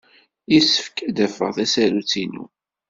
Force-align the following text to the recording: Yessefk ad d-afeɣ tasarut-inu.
Yessefk 0.53 0.97
ad 1.07 1.13
d-afeɣ 1.15 1.49
tasarut-inu. 1.55 2.45